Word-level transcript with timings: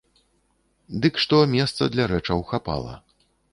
Дык 1.03 1.19
што 1.25 1.43
месца 1.53 1.83
для 1.97 2.09
рэчаў 2.15 2.43
хапала. 2.51 2.99